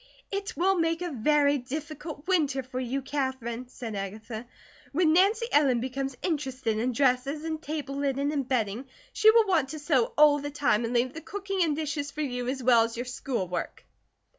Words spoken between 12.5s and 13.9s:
well as your schoolwork."